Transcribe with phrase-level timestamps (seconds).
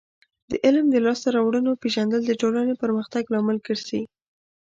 [0.49, 4.01] د علم د لاسته راوړنو پیژندل د ټولنې پرمختګ لامل ګرځي.